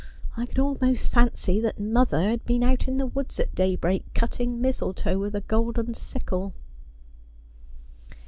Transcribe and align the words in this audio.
I 0.35 0.47
could 0.47 0.57
almost 0.57 1.11
fancy 1.11 1.59
that 1.61 1.79
mother 1.79 2.19
had 2.23 2.43
been 2.43 2.63
out 2.63 2.87
in 2.87 2.97
the 2.97 3.05
woods 3.05 3.39
at 3.39 3.53
daybreak 3.53 4.03
cutting 4.15 4.59
mistletoe 4.59 5.19
with 5.19 5.35
a 5.35 5.41
golden 5.41 5.93
sickle.' 5.93 6.55